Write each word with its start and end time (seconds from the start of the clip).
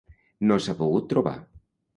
No 0.51 0.57
s'ha 0.67 0.75
pogut 0.81 1.07
trobar. 1.13 1.35